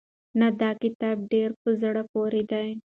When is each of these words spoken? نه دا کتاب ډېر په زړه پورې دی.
نه 0.39 0.47
دا 0.61 0.69
کتاب 0.83 1.17
ډېر 1.31 1.49
په 1.61 1.69
زړه 1.81 2.01
پورې 2.11 2.41
دی. 2.51 2.69